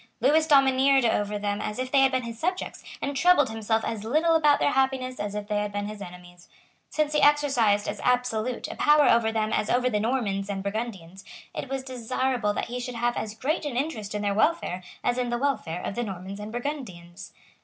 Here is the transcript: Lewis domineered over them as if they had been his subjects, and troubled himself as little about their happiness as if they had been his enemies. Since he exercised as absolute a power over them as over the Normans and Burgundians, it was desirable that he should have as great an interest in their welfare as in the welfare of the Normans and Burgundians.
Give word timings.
Lewis 0.19 0.47
domineered 0.47 1.05
over 1.05 1.37
them 1.37 1.61
as 1.61 1.77
if 1.77 1.91
they 1.91 1.99
had 1.99 2.11
been 2.11 2.23
his 2.23 2.39
subjects, 2.39 2.83
and 3.03 3.15
troubled 3.15 3.51
himself 3.51 3.85
as 3.85 4.03
little 4.03 4.33
about 4.33 4.57
their 4.57 4.71
happiness 4.71 5.19
as 5.19 5.35
if 5.35 5.47
they 5.47 5.59
had 5.59 5.71
been 5.71 5.87
his 5.87 6.01
enemies. 6.01 6.49
Since 6.89 7.13
he 7.13 7.21
exercised 7.21 7.87
as 7.87 7.99
absolute 7.99 8.67
a 8.67 8.73
power 8.75 9.07
over 9.07 9.31
them 9.31 9.53
as 9.53 9.69
over 9.69 9.91
the 9.91 9.99
Normans 9.99 10.49
and 10.49 10.63
Burgundians, 10.63 11.23
it 11.53 11.69
was 11.69 11.83
desirable 11.83 12.51
that 12.55 12.65
he 12.65 12.79
should 12.79 12.95
have 12.95 13.15
as 13.15 13.35
great 13.35 13.63
an 13.63 13.77
interest 13.77 14.15
in 14.15 14.23
their 14.23 14.33
welfare 14.33 14.81
as 15.03 15.19
in 15.19 15.29
the 15.29 15.37
welfare 15.37 15.83
of 15.83 15.93
the 15.93 16.01
Normans 16.03 16.39
and 16.39 16.51
Burgundians. 16.51 17.31